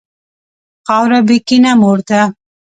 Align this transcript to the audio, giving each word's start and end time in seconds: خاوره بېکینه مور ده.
خاوره 0.85 1.19
بېکینه 1.27 1.71
مور 1.81 1.99
ده. 2.07 2.21